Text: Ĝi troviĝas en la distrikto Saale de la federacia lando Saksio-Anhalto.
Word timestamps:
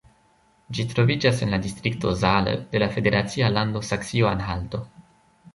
Ĝi 0.77 0.85
troviĝas 0.93 1.43
en 1.47 1.53
la 1.55 1.59
distrikto 1.67 2.15
Saale 2.23 2.55
de 2.73 2.83
la 2.85 2.89
federacia 2.97 3.53
lando 3.59 3.85
Saksio-Anhalto. 3.91 4.83